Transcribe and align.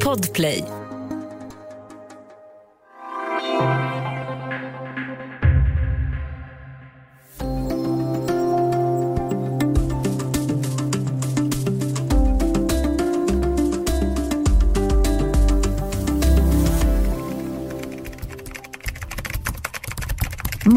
Podplay. 0.00 0.64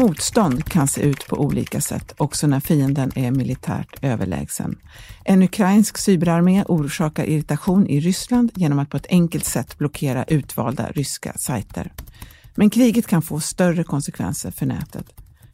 Motstånd 0.04 0.64
kan 0.64 0.88
se 0.88 1.00
ut 1.00 1.26
på 1.26 1.36
olika 1.36 1.80
sätt, 1.80 2.14
också 2.16 2.46
när 2.46 2.60
fienden 2.60 3.12
är 3.14 3.30
militärt 3.30 4.04
överlägsen. 4.04 4.78
En 5.24 5.42
ukrainsk 5.42 5.98
cyberarmé 5.98 6.64
orsakar 6.68 7.24
irritation 7.24 7.86
i 7.86 8.00
Ryssland 8.00 8.52
genom 8.54 8.78
att 8.78 8.90
på 8.90 8.96
ett 8.96 9.06
enkelt 9.08 9.44
sätt 9.44 9.78
blockera 9.78 10.24
utvalda 10.24 10.90
ryska 10.90 11.32
sajter. 11.32 11.92
Men 12.54 12.70
kriget 12.70 13.06
kan 13.06 13.22
få 13.22 13.40
större 13.40 13.84
konsekvenser 13.84 14.50
för 14.50 14.66
nätet. 14.66 15.06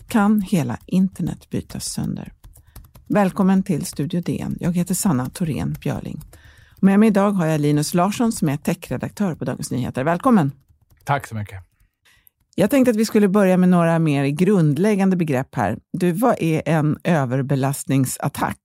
Kan 0.08 0.40
hela 0.40 0.78
internet 0.86 1.50
bytas 1.50 1.84
sönder? 1.84 2.32
Välkommen 3.06 3.62
till 3.62 3.86
Studio 3.86 4.20
DN. 4.20 4.56
Jag 4.60 4.76
heter 4.76 4.94
Sanna 4.94 5.30
Thorén 5.30 5.76
Björling. 5.80 6.20
Med 6.80 7.00
mig 7.00 7.06
idag 7.06 7.30
har 7.30 7.46
jag 7.46 7.60
Linus 7.60 7.94
Larsson 7.94 8.32
som 8.32 8.48
är 8.48 8.56
techredaktör 8.56 9.34
på 9.34 9.44
Dagens 9.44 9.70
Nyheter. 9.70 10.04
Välkommen! 10.04 10.52
Tack 11.04 11.26
så 11.26 11.34
mycket. 11.34 11.69
Jag 12.54 12.70
tänkte 12.70 12.90
att 12.90 12.96
vi 12.96 13.04
skulle 13.04 13.28
börja 13.28 13.56
med 13.56 13.68
några 13.68 13.98
mer 13.98 14.26
grundläggande 14.26 15.16
begrepp 15.16 15.54
här. 15.54 15.78
Du, 15.92 16.12
vad 16.12 16.36
är 16.42 16.62
en 16.66 16.98
överbelastningsattack? 17.04 18.56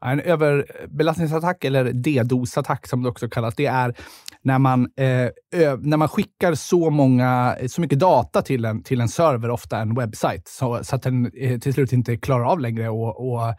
En 0.00 0.20
överbelastningsattack, 0.20 1.64
eller 1.64 1.92
DDoS-attack 1.92 2.86
som 2.88 3.02
det 3.02 3.08
också 3.08 3.28
kallas, 3.28 3.54
det 3.54 3.66
är 3.66 3.94
när 4.42 4.58
man, 4.58 4.80
eh, 4.96 5.78
när 5.78 5.96
man 5.96 6.08
skickar 6.08 6.54
så, 6.54 6.90
många, 6.90 7.56
så 7.66 7.80
mycket 7.80 7.98
data 7.98 8.42
till 8.42 8.64
en, 8.64 8.82
till 8.82 9.00
en 9.00 9.08
server, 9.08 9.50
ofta 9.50 9.78
en 9.78 9.94
webbsajt, 9.94 10.48
så, 10.48 10.84
så 10.84 10.96
att 10.96 11.02
den 11.02 11.30
eh, 11.36 11.58
till 11.58 11.74
slut 11.74 11.92
inte 11.92 12.16
klarar 12.16 12.44
av 12.44 12.60
längre 12.60 12.88
och, 12.88 13.32
och 13.32 13.48
eh, 13.48 13.54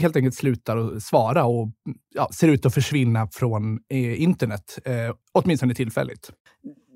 helt 0.00 0.16
enkelt 0.16 0.34
slutar 0.34 0.76
att 0.76 1.02
svara 1.02 1.44
och 1.44 1.68
ja, 2.14 2.28
ser 2.32 2.48
ut 2.48 2.66
att 2.66 2.74
försvinna 2.74 3.28
från 3.32 3.78
eh, 3.90 4.22
internet, 4.22 4.78
eh, 4.84 5.14
åtminstone 5.32 5.74
tillfälligt 5.74 6.30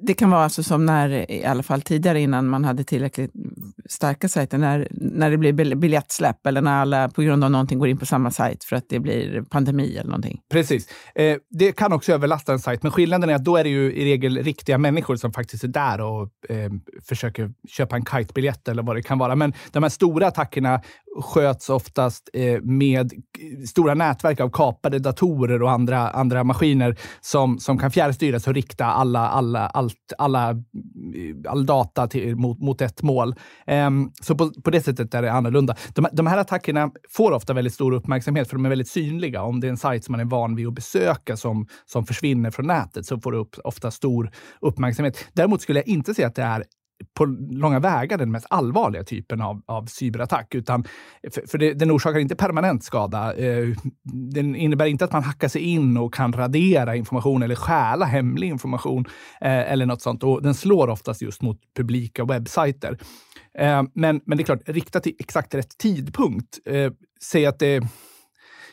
det 0.03 0.15
kan 0.15 0.31
vara 0.31 0.45
alltså 0.45 0.63
som 0.63 0.87
när, 0.87 1.31
i 1.31 1.45
alla 1.45 1.63
fall 1.63 1.83
tidigare 1.83 2.21
innan 2.21 2.49
man 2.49 2.65
hade 2.65 2.85
tillräckligt 2.85 3.31
starka 3.89 4.29
sajter, 4.29 4.59
när, 4.59 4.89
när 4.91 5.31
det 5.31 5.37
blir 5.37 5.75
biljettsläpp 5.75 6.47
eller 6.47 6.61
när 6.61 6.81
alla 6.81 7.09
på 7.09 7.23
grund 7.23 7.45
av 7.45 7.51
någonting 7.51 7.79
går 7.79 7.89
in 7.89 7.99
på 7.99 8.07
samma 8.07 8.31
sajt 8.31 8.65
för 8.65 8.77
att 8.77 8.85
det 8.89 9.01
blir 9.01 9.43
pandemi 9.43 9.97
eller 9.97 10.11
någonting. 10.11 10.41
Precis. 10.51 10.89
Eh, 11.15 11.37
det 11.51 11.73
kan 11.73 11.93
också 11.93 12.13
överlasta 12.13 12.53
en 12.53 12.59
sajt, 12.59 12.83
men 12.83 12.93
skillnaden 12.93 13.31
är 13.31 13.35
att 13.35 13.45
då 13.45 13.57
är 13.57 13.65
det 13.65 13.71
ju 13.71 13.93
i 13.93 14.05
regel 14.05 14.39
riktiga 14.39 14.79
människor 14.79 15.17
som 15.17 15.33
faktiskt 15.33 15.65
är 15.65 15.69
där 15.69 16.01
och 16.01 16.29
eh, 16.49 16.73
försöker 17.09 17.51
köpa 17.69 17.97
en 17.97 18.05
kitebiljett 18.05 18.69
eller 18.69 18.83
vad 18.83 18.97
det 18.97 19.03
kan 19.03 19.19
vara. 19.19 19.37
Men 19.37 19.53
de 19.71 19.83
här 19.83 19.91
stora 19.91 20.27
attackerna 20.27 20.81
sköts 21.21 21.71
oftast 21.71 22.31
eh, 22.33 22.61
med 22.63 23.13
stora 23.69 23.95
nätverk 23.95 24.41
av 24.41 24.51
kapade 24.51 24.99
datorer 24.99 25.63
och 25.63 25.71
andra, 25.71 26.11
andra 26.11 26.45
maskiner 26.45 26.97
som, 27.21 27.59
som 27.59 27.79
kan 27.79 27.91
fjärrstyras 27.91 28.47
och 28.47 28.55
rikta 28.55 28.85
alla, 28.85 29.29
alla, 29.29 29.67
allt, 29.93 30.13
alla, 30.19 30.63
all 31.49 31.67
data 31.67 32.07
till, 32.07 32.37
mot, 32.37 32.61
mot 32.61 32.81
ett 32.81 33.03
mål. 33.03 33.35
Um, 33.67 34.13
så 34.23 34.35
på, 34.35 34.51
på 34.65 34.71
det 34.71 34.81
sättet 34.81 35.15
är 35.15 35.23
det 35.23 35.33
annorlunda. 35.33 35.77
De, 35.95 36.07
de 36.13 36.27
här 36.27 36.39
attackerna 36.39 36.91
får 37.11 37.33
ofta 37.33 37.53
väldigt 37.53 37.75
stor 37.75 37.93
uppmärksamhet 37.93 38.49
för 38.49 38.57
de 38.57 38.65
är 38.65 38.69
väldigt 38.69 38.89
synliga. 38.89 39.43
Om 39.43 39.61
det 39.61 39.67
är 39.67 39.71
en 39.71 39.77
sajt 39.77 40.05
som 40.05 40.13
man 40.13 40.21
är 40.21 40.25
van 40.25 40.57
vid 40.57 40.67
att 40.67 40.75
besöka 40.75 41.37
som, 41.37 41.67
som 41.87 42.07
försvinner 42.07 42.51
från 42.51 42.67
nätet 42.67 43.07
så 43.07 43.21
får 43.21 43.33
det 43.33 43.39
upp, 43.39 43.57
ofta 43.65 43.91
stor 43.91 44.31
uppmärksamhet. 44.61 45.25
Däremot 45.33 45.63
skulle 45.63 45.79
jag 45.79 45.89
inte 45.89 46.15
säga 46.15 46.29
att 46.29 46.35
det 46.35 46.43
är 46.43 46.65
på 47.15 47.25
långa 47.51 47.81
vägar 47.81 48.19
den 48.19 48.31
mest 48.31 48.47
allvarliga 48.51 49.05
typen 49.05 49.41
av, 49.41 49.63
av 49.67 49.87
cyberattack. 49.87 50.55
Utan, 50.55 50.85
för, 51.35 51.43
för 51.49 51.59
det, 51.59 51.75
den 51.75 51.91
orsakar 51.91 52.19
inte 52.19 52.37
permanent 52.37 52.85
skada. 52.85 53.35
Eh, 53.35 53.69
den 54.33 54.57
innebär 54.57 54.87
inte 54.87 55.05
att 55.05 55.13
man 55.13 55.23
hackar 55.23 55.49
sig 55.49 55.63
in 55.63 55.97
och 55.97 56.15
kan 56.15 56.33
radera 56.33 56.97
information 56.97 57.43
eller 57.43 57.55
stjäla 57.55 58.07
hemlig 58.07 58.49
information 58.49 59.05
eh, 59.41 59.73
eller 59.73 59.87
något 59.87 60.03
sånt. 60.03 60.23
Och 60.23 60.43
den 60.43 60.55
slår 60.55 60.89
oftast 60.89 61.23
just 61.23 61.43
mot 61.43 61.59
publika 61.77 62.25
webbsajter. 62.25 62.99
Eh, 63.59 63.83
men, 63.95 64.21
men 64.25 64.39
det 64.39 64.43
är 64.43 64.45
klart, 64.45 64.69
riktat 64.69 65.03
till 65.03 65.17
exakt 65.19 65.55
rätt 65.55 65.79
tidpunkt. 65.79 66.59
Eh, 66.67 66.93
säg 67.23 67.47
att 67.47 67.59
det 67.59 67.83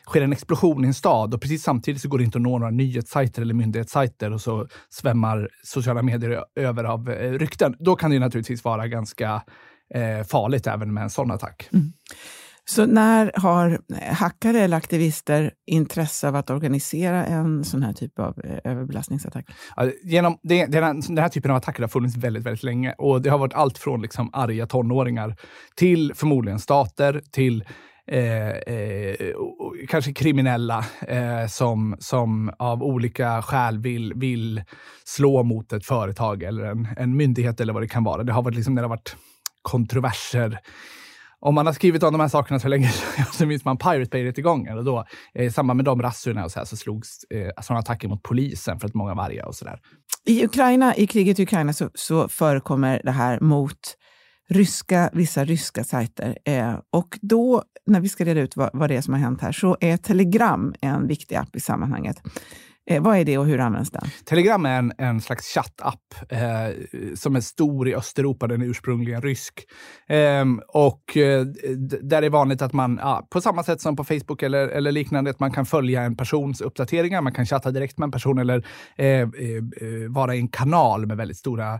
sker 0.10 0.22
en 0.22 0.34
explosion 0.34 0.86
i 0.86 0.88
en 0.88 0.94
stad 0.94 1.34
och 1.34 1.42
precis 1.42 1.64
samtidigt 1.64 2.02
så 2.02 2.10
går 2.10 2.18
det 2.18 2.24
inte 2.24 2.38
att 2.38 2.42
nå 2.42 2.58
några 2.58 2.72
nyhetssajter 2.72 3.42
eller 3.42 3.54
myndighetssajter 3.54 4.34
och 4.34 4.42
så 4.42 4.68
svämmar 4.90 5.50
sociala 5.64 6.02
medier 6.02 6.44
över 6.56 6.84
av 6.84 7.10
eh, 7.10 7.32
rykten. 7.32 7.76
Då 7.80 7.96
kan 7.96 8.12
det 8.12 8.20
naturligtvis 8.20 8.64
vara 8.64 8.88
ganska 8.88 9.44
eh, 9.96 10.24
farligt 10.28 10.68
även 10.68 10.94
med 10.94 11.04
en 11.04 11.10
sån 11.10 11.32
attack. 11.32 11.70
Mm. 11.74 11.94
Så 12.70 12.86
när 12.86 13.32
har 13.36 13.80
hackare 14.14 14.60
eller 14.60 14.78
aktivister 14.78 15.52
intresse 15.66 16.28
av 16.28 16.36
att 16.36 16.50
organisera 16.50 17.26
en 17.26 17.64
sån 17.64 17.84
här 17.84 17.94
typ 17.94 18.20
av 18.20 18.40
eh, 18.44 18.72
överbelastningsattack? 18.72 19.46
genom 20.04 20.38
det, 20.44 20.66
den, 20.66 20.84
här, 20.84 21.08
den 21.08 21.18
här 21.18 21.30
typen 21.30 21.52
av 21.52 21.58
attacker 21.58 21.84
har 21.84 21.88
funnits 21.88 22.18
väldigt, 22.18 22.44
väldigt 22.44 22.64
länge 22.64 22.96
och 22.98 23.22
det 23.22 23.30
har 23.30 23.38
varit 23.38 23.54
allt 23.54 23.78
från 23.78 24.02
liksom 24.02 24.30
arga 24.34 24.68
tonåringar 24.68 25.36
till 25.76 26.14
förmodligen 26.16 26.60
stater, 26.60 27.22
till 27.32 27.64
Eh, 28.12 28.50
eh, 28.50 29.16
kanske 29.88 30.14
kriminella 30.14 30.86
eh, 31.08 31.48
som, 31.48 31.96
som 32.00 32.52
av 32.60 32.84
olika 32.84 33.42
skäl 33.42 33.80
vill, 33.80 34.14
vill 34.16 34.64
slå 35.06 35.44
mot 35.44 35.74
ett 35.74 35.86
företag 35.86 36.44
eller 36.44 36.64
en, 36.64 36.88
en 36.98 37.18
myndighet 37.18 37.62
eller 37.62 37.74
vad 37.74 37.84
det 37.84 37.88
kan 37.88 38.04
vara. 38.04 38.24
Det 38.24 38.34
har 38.34 38.42
varit 38.42 38.56
liksom 38.56 38.76
när 38.76 38.82
det 38.82 38.88
har 38.88 38.96
varit 38.96 39.16
kontroverser 39.62 40.60
om 41.42 41.56
man 41.56 41.66
har 41.66 41.74
skrivit 41.74 42.04
om 42.04 42.14
de 42.14 42.20
här 42.20 42.28
sakerna 42.28 42.60
så 42.60 42.68
länge 42.68 42.92
så 43.32 43.46
minns 43.46 43.66
man 43.66 43.78
Pirate 43.78 44.10
Bay-rättegången 44.10 44.78
och 44.78 44.84
då 44.84 45.06
eh, 45.34 45.46
i 45.46 45.52
samband 45.52 45.78
med 45.78 45.86
de 45.86 46.02
razziorna 46.02 46.46
och 46.46 46.52
så, 46.52 46.60
här, 46.60 46.66
så 46.66 46.78
slogs 46.78 47.24
eh, 47.30 47.48
alltså, 47.48 47.62
sådana 47.64 47.80
attacker 47.80 48.08
mot 48.08 48.24
polisen 48.24 48.80
för 48.80 48.88
att 48.88 48.94
många 48.94 49.14
vargar 49.14 49.46
och 49.46 49.56
sådär. 49.56 49.80
I 50.26 50.46
Ukraina, 50.46 50.96
i 50.96 51.08
kriget 51.08 51.40
i 51.40 51.44
Ukraina 51.44 51.74
så, 51.74 51.90
så 51.94 52.28
förekommer 52.28 53.02
det 53.04 53.12
här 53.12 53.40
mot 53.40 53.96
ryska, 54.50 55.10
vissa 55.14 55.46
ryska 55.46 55.84
sajter. 55.84 56.38
Eh, 56.46 56.80
och 56.92 57.20
då, 57.22 57.64
när 57.86 58.00
vi 58.00 58.10
ska 58.10 58.26
reda 58.26 58.42
ut 58.42 58.56
vad, 58.56 58.70
vad 58.74 58.90
det 58.90 58.96
är 58.96 59.02
som 59.02 59.14
har 59.14 59.22
hänt 59.22 59.42
här, 59.42 59.52
så 59.52 59.78
är 59.80 59.98
Telegram 59.98 60.74
en 60.82 61.08
viktig 61.08 61.36
app 61.36 61.56
i 61.56 61.60
sammanhanget. 61.60 62.22
Eh, 62.90 63.02
vad 63.02 63.18
är 63.18 63.26
det 63.26 63.38
och 63.38 63.46
hur 63.46 63.60
används 63.60 63.92
den? 63.92 64.04
Telegram 64.26 64.66
är 64.66 64.80
en, 64.80 64.94
en 64.98 65.22
slags 65.22 65.54
chattapp 65.54 66.16
eh, 66.30 66.40
som 67.16 67.36
är 67.36 67.42
stor 67.42 67.88
i 67.88 67.96
Östeuropa. 67.96 68.48
Den 68.48 68.62
är 68.62 68.66
ursprungligen 68.66 69.22
rysk. 69.22 69.66
Ehm, 70.08 70.60
eh, 70.60 70.66
och 70.68 71.04
där 72.02 72.22
är 72.22 72.30
vanligt 72.30 72.62
att 72.62 72.74
man, 72.74 73.00
ja, 73.02 73.28
på 73.32 73.42
samma 73.42 73.64
sätt 73.64 73.82
som 73.82 73.96
på 73.96 74.04
Facebook 74.04 74.44
eller, 74.44 74.68
eller 74.68 74.92
liknande, 74.92 75.30
att 75.32 75.40
man 75.40 75.52
kan 75.52 75.66
följa 75.66 76.02
en 76.02 76.18
persons 76.18 76.62
uppdateringar. 76.62 77.22
Man 77.22 77.34
kan 77.34 77.46
chatta 77.46 77.72
direkt 77.72 77.98
med 77.98 78.08
en 78.08 78.12
person 78.12 78.40
eller 78.40 78.66
eh, 78.98 79.08
eh, 79.08 79.22
eh 79.22 80.10
vara 80.10 80.36
i 80.36 80.40
en 80.40 80.48
kanal 80.48 81.06
med 81.06 81.18
väldigt 81.18 81.38
stora 81.38 81.80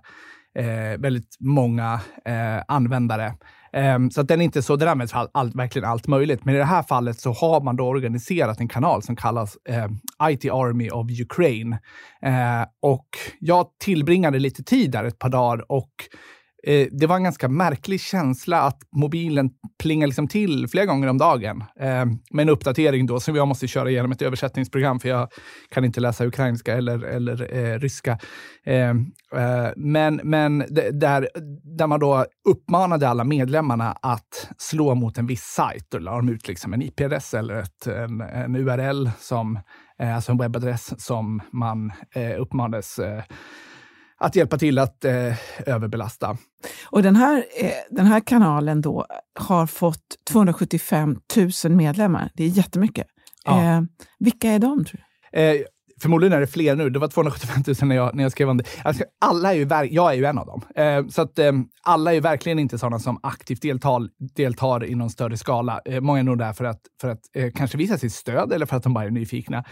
eh, 0.56 1.00
väldigt 1.00 1.38
många 1.40 2.00
eh, 2.26 2.64
användare. 2.68 3.34
Ehm, 3.74 4.12
så 4.12 4.22
att 4.22 4.28
den 4.28 4.42
är 4.42 4.46
inte 4.46 4.62
så, 4.62 4.76
den 4.76 4.88
används 4.88 5.14
för 5.14 5.20
all, 5.20 5.30
all, 5.32 5.52
verkligen 5.52 5.90
allt 5.90 6.08
möjligt. 6.08 6.46
Men 6.46 6.56
i 6.56 6.58
det 6.58 6.64
här 6.64 6.84
fallet 6.84 7.20
så 7.20 7.32
har 7.32 7.62
man 7.62 7.76
då 7.76 7.88
organiserat 7.88 8.60
en 8.60 8.68
kanal 8.68 9.04
som 9.04 9.16
kallas 9.16 9.58
eh, 9.70 9.88
IT 10.30 10.46
Army 10.46 10.90
of 10.90 11.08
Ukraine. 11.22 11.74
Eh, 12.22 12.66
och 12.82 13.08
jag 13.40 13.68
tillbringade 13.80 14.40
lite 14.40 14.64
tid 14.64 14.92
där 14.92 15.04
ett 15.04 15.20
par 15.20 15.30
dagar 15.30 15.72
och 15.72 15.92
Eh, 16.64 16.88
det 16.92 17.08
var 17.08 17.16
en 17.16 17.24
ganska 17.24 17.48
märklig 17.48 18.02
känsla 18.02 18.62
att 18.62 18.80
mobilen 18.92 19.50
plingar 19.84 20.08
liksom 20.08 20.28
till 20.28 20.68
flera 20.68 20.86
gånger 20.86 21.08
om 21.08 21.18
dagen 21.18 21.64
eh, 21.80 22.06
med 22.32 22.44
en 22.44 22.50
uppdatering 22.50 23.06
då 23.06 23.20
som 23.20 23.36
jag 23.36 23.48
måste 23.48 23.68
köra 23.68 23.90
igenom 23.90 24.12
ett 24.12 24.22
översättningsprogram 24.22 25.00
för 25.00 25.10
jag 25.10 25.30
kan 25.70 25.86
inte 25.86 26.00
läsa 26.00 26.26
ukrainska 26.26 26.78
eller, 26.78 27.04
eller 27.04 27.56
eh, 27.58 27.80
ryska. 27.80 28.20
Eh, 28.66 28.90
eh 28.90 29.70
men 29.76 30.22
men 30.24 30.58
där, 30.92 31.30
där 31.78 31.88
man 31.88 32.00
då 32.00 32.26
uppmanade 32.50 33.10
alla 33.10 33.24
medlemmarna 33.24 33.92
att 34.02 34.50
slå 34.58 34.96
mot 34.96 35.18
en 35.18 35.28
viss 35.28 35.44
sajt. 35.44 35.86
Då 35.90 35.98
la 35.98 36.16
de 36.16 36.30
ut 36.30 36.48
liksom 36.48 36.74
en 36.74 36.82
IP-adress 36.82 37.34
eller 37.34 37.56
ett, 37.56 37.88
en, 37.88 38.22
en 38.22 38.56
URL, 38.56 39.10
som, 39.20 39.60
eh, 40.00 40.16
alltså 40.16 40.32
en 40.32 40.38
webbadress 40.38 41.06
som 41.06 41.42
man 41.52 41.92
eh, 42.16 42.42
uppmanades 42.42 43.00
eh, 43.00 43.24
att 44.20 44.36
hjälpa 44.36 44.58
till 44.58 44.80
att 44.80 45.06
eh, 45.06 45.14
överbelasta. 45.66 46.38
Och 46.86 47.04
den 47.04 47.16
här, 47.16 47.38
eh, 47.38 47.72
den 47.90 48.06
här 48.06 48.20
kanalen 48.20 48.82
då 48.82 49.06
har 49.40 49.68
fått 49.68 50.16
275 50.30 51.18
000 51.66 51.76
medlemmar. 51.76 52.32
Det 52.34 52.44
är 52.44 52.48
jättemycket. 52.48 53.08
Ja. 53.46 53.64
Eh, 53.64 53.82
vilka 54.20 54.50
är 54.50 54.60
de? 54.60 54.86
Tror 54.86 55.02
du? 55.32 55.40
Eh, 55.40 55.62
Förmodligen 56.02 56.34
är 56.34 56.40
det 56.40 56.48
fler 56.48 56.76
nu. 56.76 56.90
Det 56.90 57.00
var 57.00 57.08
275 57.08 57.64
000 57.68 57.76
när 57.90 57.96
jag, 57.96 58.16
när 58.16 58.24
jag 58.24 58.32
skrev 58.32 58.50
om 58.50 58.58
det. 58.58 58.64
Alltså, 58.84 59.04
alla 59.22 59.54
är 59.54 59.58
ju, 59.58 59.94
jag 59.94 60.12
är 60.12 60.14
ju 60.14 60.26
en 60.26 60.38
av 60.38 60.46
dem. 60.46 60.62
Eh, 60.76 61.08
så 61.08 61.22
att 61.22 61.40
eh, 61.40 61.52
alla 61.84 62.12
är 62.12 62.16
ju 62.16 62.20
verkligen 62.20 62.60
inte 62.60 62.78
sådana 62.78 63.00
som 63.00 63.20
aktivt 63.24 63.62
deltar, 63.62 64.10
deltar 64.36 64.86
i 64.86 64.96
någon 64.96 65.10
större 65.10 65.38
skala. 65.38 65.82
Eh, 65.86 66.02
många 66.02 66.20
är 66.20 66.24
nog 66.24 66.38
där 66.38 66.54
för 66.54 66.66
att, 66.66 66.82
för 67.02 67.10
att 67.10 67.20
eh, 67.36 67.52
kanske 67.56 67.78
visa 67.78 67.98
sitt 67.98 68.14
stöd 68.14 68.54
eller 68.54 68.66
för 68.66 68.78
att 68.78 68.84
de 68.84 68.94
bara 68.94 69.06
är 69.06 69.10
nyfikna. 69.10 69.64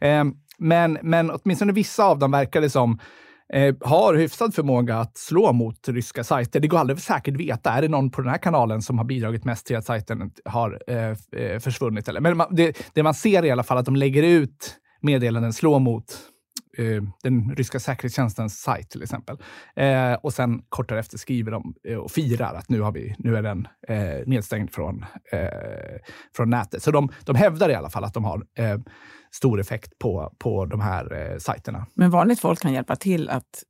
Eh, 0.00 0.24
men, 0.58 0.98
men 1.02 1.30
åtminstone 1.30 1.72
vissa 1.72 2.04
av 2.04 2.18
dem 2.18 2.30
verkar 2.30 2.60
det 2.60 2.70
som 2.70 2.98
eh, 3.52 3.74
har 3.80 4.14
hyfsad 4.14 4.54
förmåga 4.54 4.96
att 4.96 5.18
slå 5.18 5.52
mot 5.52 5.88
ryska 5.88 6.24
sajter. 6.24 6.60
Det 6.60 6.68
går 6.68 6.78
aldrig 6.78 6.98
säkert 6.98 7.36
veta. 7.36 7.70
Är 7.70 7.82
det 7.82 7.88
någon 7.88 8.10
på 8.10 8.20
den 8.20 8.30
här 8.30 8.38
kanalen 8.38 8.82
som 8.82 8.98
har 8.98 9.04
bidragit 9.04 9.44
mest 9.44 9.66
till 9.66 9.76
att 9.76 9.84
sajten 9.84 10.30
har 10.44 10.82
eh, 10.86 10.96
eh 11.42 11.58
försvunnit? 11.58 12.08
Eller? 12.08 12.20
Men 12.20 12.36
man, 12.36 12.46
det, 12.50 12.90
det, 12.94 13.02
man 13.02 13.14
ser 13.14 13.44
i 13.44 13.50
alla 13.50 13.62
fall 13.62 13.78
att 13.78 13.84
de 13.84 13.96
lägger 13.96 14.22
ut 14.22 14.76
meddelanden, 15.00 15.52
slår 15.52 15.78
mot 15.78 16.04
eh, 16.78 17.02
den 17.22 17.54
ryska 17.56 17.80
säkerhetstjänstens 17.80 18.60
sajt 18.60 18.90
till 18.90 19.02
exempel. 19.02 19.36
Eh, 19.76 20.12
och 20.12 20.32
sen 20.32 20.62
kort 20.68 20.88
därefter 20.88 21.18
skriver 21.18 21.50
de 21.52 21.74
eh, 21.88 21.96
och 21.96 22.10
firar 22.10 22.54
att 22.54 22.68
nu, 22.68 22.80
har 22.80 22.92
vi, 22.92 23.14
nu 23.18 23.36
är 23.36 23.42
den 23.42 23.68
eh, 23.88 24.26
nedstängd 24.26 24.70
från, 24.70 25.04
eh, 25.32 25.98
från 26.36 26.50
nätet. 26.50 26.82
Så 26.82 26.90
de, 26.90 27.08
de 27.24 27.36
hävdar 27.36 27.70
i 27.70 27.74
alla 27.74 27.90
fall 27.90 28.04
att 28.04 28.14
de 28.14 28.24
har 28.24 28.42
eh, 28.58 28.78
stor 29.36 29.60
effekt 29.60 29.98
på, 29.98 30.32
på 30.38 30.66
de 30.66 30.80
här 30.80 31.32
eh, 31.32 31.38
sajterna. 31.38 31.86
Men 31.94 32.10
vanligt 32.10 32.40
folk 32.40 32.60
kan 32.60 32.72
hjälpa 32.72 32.96
till 32.96 33.28
att 33.28 33.62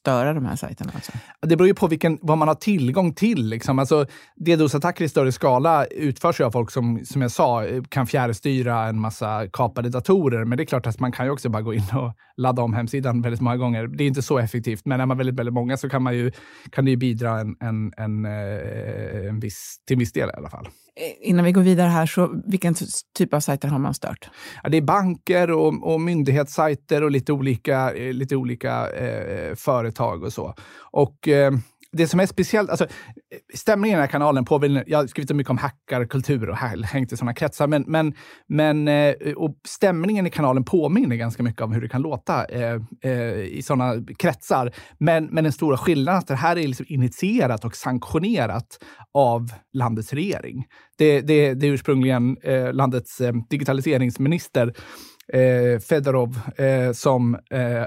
störa 0.00 0.32
de 0.32 0.44
här 0.44 0.56
sajterna? 0.56 0.92
Alltså. 0.94 1.12
Det 1.40 1.56
beror 1.56 1.68
ju 1.68 1.74
på 1.74 1.86
vilken, 1.86 2.18
vad 2.22 2.38
man 2.38 2.48
har 2.48 2.54
tillgång 2.54 3.14
till. 3.14 3.48
Liksom. 3.48 3.78
Alltså, 3.78 4.06
DDoS-attacker 4.36 5.04
i 5.04 5.08
större 5.08 5.32
skala 5.32 5.84
utförs 5.84 6.40
ju 6.40 6.44
av 6.44 6.50
folk 6.50 6.70
som, 6.70 7.00
som 7.04 7.22
jag 7.22 7.30
sa, 7.30 7.64
kan 7.88 8.06
fjärrstyra 8.06 8.88
en 8.88 9.00
massa 9.00 9.48
kapade 9.52 9.88
datorer. 9.88 10.44
Men 10.44 10.58
det 10.58 10.62
är 10.62 10.66
klart 10.66 10.86
att 10.86 11.00
man 11.00 11.12
kan 11.12 11.26
ju 11.26 11.32
också 11.32 11.48
bara 11.48 11.62
gå 11.62 11.74
in 11.74 11.86
och 11.92 12.14
ladda 12.36 12.62
om 12.62 12.74
hemsidan 12.74 13.22
väldigt 13.22 13.40
många 13.40 13.56
gånger. 13.56 13.86
Det 13.86 14.04
är 14.04 14.08
inte 14.08 14.22
så 14.22 14.38
effektivt, 14.38 14.84
men 14.84 15.00
är 15.00 15.06
man 15.06 15.16
väldigt, 15.16 15.38
väldigt 15.38 15.54
många 15.54 15.76
så 15.76 15.88
kan, 15.88 16.02
man 16.02 16.14
ju, 16.14 16.32
kan 16.70 16.84
det 16.84 16.90
ju 16.90 16.96
bidra 16.96 17.40
en, 17.40 17.56
en, 17.60 17.92
en, 17.96 18.24
eh, 18.24 19.28
en 19.28 19.40
viss, 19.40 19.76
till 19.86 19.94
en 19.94 19.98
viss 19.98 20.12
del 20.12 20.28
i 20.28 20.32
alla 20.32 20.50
fall. 20.50 20.68
Eh, 20.96 21.28
innan 21.28 21.44
vi 21.44 21.52
går 21.52 21.62
vidare 21.62 21.88
här, 21.88 22.06
så 22.06 22.42
vilken 22.46 22.74
typ 23.18 23.34
av 23.34 23.40
sajter 23.40 23.68
har 23.68 23.78
man 23.78 23.94
stört? 23.94 24.30
Ja, 24.62 24.68
det 24.68 24.76
är 24.76 24.82
banker 24.82 25.50
och, 25.50 25.92
och 25.92 26.00
myndighetssajter 26.00 27.02
och 27.02 27.10
lite 27.10 27.32
olika, 27.32 27.94
eh, 27.94 28.12
lite 28.12 28.36
olika 28.36 28.90
eh, 28.90 29.54
företag 29.54 30.22
och 30.22 30.32
så. 30.32 30.54
Och 30.92 31.28
eh, 31.28 31.52
det 31.92 32.08
som 32.08 32.20
är 32.20 32.26
speciellt, 32.26 32.70
alltså, 32.70 32.86
stämningen 33.54 33.94
i 33.94 33.96
den 33.96 34.00
här 34.00 34.10
kanalen 34.10 34.44
påminner, 34.44 34.84
jag 34.86 34.98
har 34.98 35.06
skrivit 35.06 35.36
mycket 35.36 35.50
om 35.50 35.58
hackarkultur 35.58 36.50
och 36.50 36.56
hängt 36.56 37.12
i 37.12 37.16
sådana 37.16 37.34
kretsar, 37.34 37.66
men, 37.66 37.84
men, 37.86 38.14
men 38.46 38.88
eh, 38.88 39.14
och 39.36 39.56
stämningen 39.68 40.26
i 40.26 40.30
kanalen 40.30 40.64
påminner 40.64 41.16
ganska 41.16 41.42
mycket 41.42 41.62
om 41.62 41.72
hur 41.72 41.80
det 41.80 41.88
kan 41.88 42.02
låta 42.02 42.44
eh, 42.44 42.80
eh, 43.04 43.40
i 43.40 43.62
sådana 43.64 43.94
kretsar. 44.18 44.72
Men, 44.98 45.26
men 45.26 45.44
den 45.44 45.52
stora 45.52 45.76
skillnaden 45.76 46.16
är 46.16 46.18
att 46.18 46.28
det 46.28 46.34
här 46.34 46.58
är 46.58 46.68
liksom 46.68 46.86
initierat 46.88 47.64
och 47.64 47.76
sanktionerat 47.76 48.78
av 49.14 49.52
landets 49.72 50.12
regering. 50.12 50.66
Det, 50.98 51.20
det, 51.20 51.54
det 51.54 51.66
är 51.66 51.72
ursprungligen 51.72 52.36
eh, 52.42 52.72
landets 52.72 53.20
eh, 53.20 53.32
digitaliseringsminister 53.50 54.74
eh, 55.32 55.78
Fedorov 55.80 56.40
eh, 56.56 56.92
som 56.92 57.34
eh, 57.34 57.84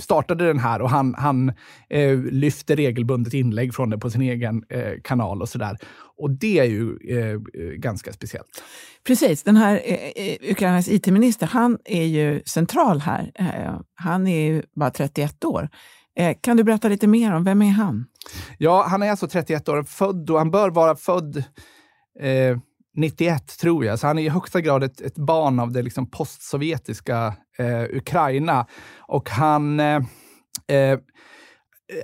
startade 0.00 0.46
den 0.46 0.58
här 0.58 0.82
och 0.82 0.90
han, 0.90 1.14
han 1.18 1.52
eh, 1.88 2.18
lyfter 2.18 2.76
regelbundet 2.76 3.34
inlägg 3.34 3.74
från 3.74 3.90
det 3.90 3.98
på 3.98 4.10
sin 4.10 4.22
egen 4.22 4.64
eh, 4.68 4.92
kanal 5.04 5.42
och 5.42 5.48
sådär. 5.48 5.78
Och 6.16 6.30
det 6.30 6.58
är 6.58 6.64
ju 6.64 6.96
eh, 7.08 7.38
ganska 7.74 8.12
speciellt. 8.12 8.62
Precis. 9.06 9.42
Den 9.42 9.56
här 9.56 9.82
Ukrainas 10.50 10.88
IT-minister, 10.88 11.46
han 11.46 11.78
är 11.84 12.04
ju 12.04 12.42
central 12.46 13.00
här. 13.00 13.32
han 13.94 14.26
är 14.26 14.50
ju 14.50 14.62
bara 14.76 14.90
31 14.90 15.44
år. 15.44 15.68
Kan 16.40 16.56
du 16.56 16.64
berätta 16.64 16.88
lite 16.88 17.06
mer 17.06 17.34
om 17.34 17.44
vem 17.44 17.62
är 17.62 17.70
han? 17.70 18.06
Ja, 18.58 18.86
han 18.88 19.02
är 19.02 19.10
alltså 19.10 19.28
31 19.28 19.68
år, 19.68 19.82
född 19.82 20.30
och 20.30 20.38
han 20.38 20.50
bör 20.50 20.70
vara 20.70 20.96
född 20.96 21.44
eh, 22.20 22.58
91 22.96 23.58
tror 23.60 23.84
jag, 23.84 23.98
så 23.98 24.06
han 24.06 24.18
är 24.18 24.22
i 24.22 24.28
högsta 24.28 24.60
grad 24.60 24.82
ett, 24.82 25.00
ett 25.00 25.18
barn 25.18 25.60
av 25.60 25.72
det 25.72 25.82
liksom 25.82 26.10
postsovjetiska 26.10 27.34
eh, 27.58 27.82
Ukraina. 27.96 28.66
Och 28.98 29.30
han, 29.30 29.80
eh, 29.80 29.96
eh, 30.68 30.98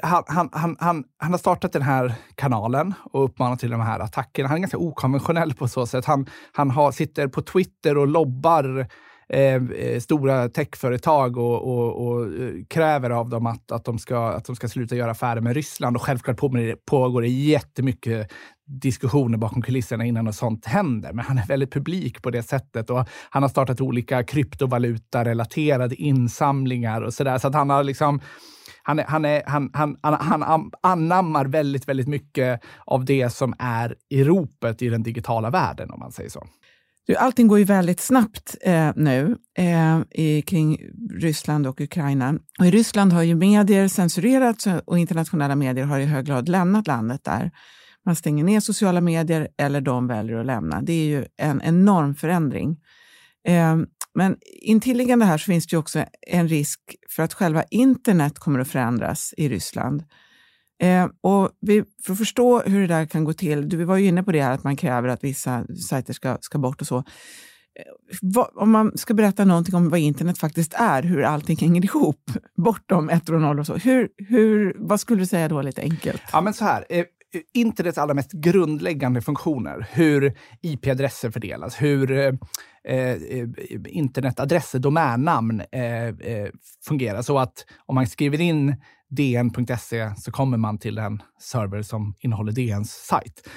han, 0.03 0.23
han, 0.27 0.49
han, 0.53 0.77
han, 0.81 1.05
han 1.19 1.31
har 1.31 1.39
startat 1.39 1.73
den 1.73 1.83
här 1.83 2.15
kanalen 2.35 2.95
och 3.13 3.25
uppmanat 3.25 3.61
till 3.61 3.71
de 3.71 3.81
här 3.81 4.01
attackerna. 4.01 4.49
Han 4.49 4.57
är 4.57 4.61
ganska 4.61 4.79
okonventionell 4.79 5.55
på 5.55 5.69
så 5.69 5.87
sätt. 5.87 6.05
Han, 6.05 6.27
han 6.53 6.71
har, 6.71 6.93
sitter 6.93 7.29
på 7.29 7.43
Twitter 7.43 7.99
och 7.99 8.07
lobbar 8.07 8.87
eh, 9.29 9.55
eh 9.55 10.01
stora 10.01 10.49
techföretag 10.49 11.37
och, 11.37 11.63
och, 11.63 12.07
och, 12.07 12.25
eh, 12.25 12.53
kräver 12.69 13.11
av 13.11 13.29
dem 13.29 13.47
att, 13.47 13.73
att, 13.73 13.85
de 13.85 13.99
ska, 13.99 14.29
att 14.29 14.45
de 14.45 14.57
ska 14.57 14.69
sluta 14.69 14.97
göra 14.97 15.11
affärer 15.11 15.41
med 15.41 15.55
Ryssland. 15.55 15.97
Och 15.97 16.03
självklart 16.03 16.41
pågår 16.87 17.23
det 17.23 17.29
jättemycket 17.29 18.33
diskussioner 18.67 19.39
bakom 19.39 19.63
kulisserna 19.63 20.05
innan 20.05 20.25
något 20.25 20.35
sånt 20.35 20.67
händer. 20.67 21.13
Men 21.13 21.25
han 21.25 21.39
är 21.39 21.47
väldigt 21.47 21.73
publik 21.73 22.23
på 22.23 22.31
det 22.31 22.43
sättet 22.43 22.91
och 22.91 23.09
han 23.31 23.43
har 23.43 23.51
startat 23.51 23.81
olika 23.81 24.23
kryptovaluta-relaterade 24.23 25.95
insamlingar 25.95 27.03
och 27.03 27.15
sådär. 27.15 27.39
Så 27.39 27.49
att 27.49 27.55
han 27.55 27.71
har 27.71 27.85
liksom 27.85 28.21
han, 28.83 28.99
är, 28.99 29.05
han, 29.05 29.25
är, 29.25 29.43
han, 29.47 29.71
han, 29.73 29.97
han, 30.03 30.43
han 30.43 30.71
anammar 30.83 31.45
väldigt, 31.45 31.89
väldigt 31.89 32.09
mycket 32.09 32.61
av 32.85 33.05
det 33.05 33.31
som 33.31 33.55
är 33.59 33.95
i 34.09 34.25
ropet 34.25 34.83
i 34.83 34.89
den 34.89 35.03
digitala 35.03 35.51
världen, 35.51 35.91
om 35.91 36.01
man 36.01 36.13
säger 36.13 36.31
så. 36.31 36.47
allting 37.19 37.49
går 37.49 37.59
ju 37.59 37.65
väldigt 37.65 38.01
snabbt 38.01 38.57
eh, 38.61 38.91
nu 38.97 39.37
eh, 39.59 40.01
i, 40.11 40.43
kring 40.43 40.79
Ryssland 41.11 41.67
och 41.67 41.81
Ukraina. 41.81 42.35
Och 42.59 42.67
I 42.67 42.71
Ryssland 42.71 43.13
har 43.13 43.23
ju 43.23 43.35
medier 43.35 43.89
censurerats 43.89 44.67
och 44.85 44.99
internationella 44.99 45.57
medier 45.57 45.85
har 45.85 45.99
i 45.99 46.05
hög 46.05 46.27
grad 46.27 46.49
lämnat 46.49 46.87
landet 46.87 47.25
där. 47.25 47.51
Man 48.07 48.17
stänger 48.17 48.45
ner 48.45 48.61
sociala 48.61 49.01
medier 49.01 49.49
eller 49.59 49.81
de 49.81 50.07
väljer 50.07 50.37
att 50.37 50.47
lämna. 50.47 50.83
Det 50.83 50.93
är 50.93 51.05
ju 51.05 51.27
en 51.37 51.63
enorm 51.63 52.15
förändring. 52.15 52.77
Ehm, 53.49 53.87
men 54.15 54.37
intilliggande 54.63 55.25
här 55.25 55.39
så 55.39 55.45
finns 55.45 55.67
det 55.67 55.75
ju 55.75 55.79
också 55.79 56.05
en 56.27 56.49
risk 56.49 56.81
för 57.11 57.23
att 57.23 57.35
själva 57.35 57.63
internet 57.71 58.39
kommer 58.39 58.61
att 58.61 58.69
förändras 58.69 59.35
i 59.37 59.49
Ryssland. 59.49 60.05
Eh, 60.83 61.09
och 61.21 61.51
vi, 61.61 61.85
för 62.03 62.13
att 62.13 62.19
förstå 62.19 62.61
hur 62.61 62.81
det 62.81 62.87
där 62.87 63.07
kan 63.07 63.25
gå 63.25 63.33
till, 63.33 63.69
du 63.69 63.85
var 63.85 63.97
ju 63.97 64.07
inne 64.07 64.23
på 64.23 64.33
det 64.33 64.43
här 64.43 64.53
att 64.53 64.65
man 64.65 64.77
kräver 64.77 65.09
att 65.09 65.25
vissa 65.25 65.67
sajter 65.89 66.13
ska, 66.13 66.39
ska 66.41 66.59
bort 66.59 66.81
och 66.81 66.87
så. 66.87 66.97
Eh, 66.97 67.03
vad, 68.23 68.51
om 68.55 68.71
man 68.71 68.99
ska 68.99 69.15
berätta 69.15 69.45
någonting 69.45 69.75
om 69.75 69.89
vad 69.89 70.01
internet 70.01 70.39
faktiskt 70.39 70.75
är, 70.75 71.03
hur 71.03 71.23
allting 71.23 71.57
hänger 71.57 71.85
ihop, 71.85 72.31
bortom 72.57 73.09
ettor 73.11 73.35
och 73.35 73.41
nollor 73.41 73.61
och 73.61 73.67
så. 73.67 73.77
Hur, 73.77 74.09
hur, 74.17 74.77
vad 74.79 75.01
skulle 75.01 75.23
du 75.23 75.27
säga 75.27 75.49
då 75.49 75.63
lite 75.63 75.83
enkelt? 75.83 76.23
Ja, 76.33 76.41
men 76.41 76.55
så 76.55 76.65
här. 76.65 76.85
Eh, 76.89 77.05
internets 77.55 77.99
allra 77.99 78.15
mest 78.15 78.33
grundläggande 78.33 79.21
funktioner. 79.21 79.87
Hur 79.91 80.39
IP-adresser 80.63 81.31
fördelas, 81.31 81.83
hur 81.83 82.13
eh, 82.13 82.35
eh, 82.95 83.49
internetadresser, 83.89 84.79
domännamn 84.79 85.63
eh, 85.73 86.07
eh, 86.07 86.49
fungerar. 86.85 87.23
Så 87.23 87.39
att 87.39 87.67
om 87.87 87.95
man 87.95 88.07
skriver 88.07 88.41
in 88.41 88.77
dn.se 89.11 90.13
så 90.17 90.33
kommer 90.33 90.57
man 90.57 90.79
till 90.79 90.99
en 90.99 91.23
server 91.41 91.83
som 91.83 92.15
innehåller 92.21 92.53
DNs 92.53 92.91
sajt. 92.91 93.49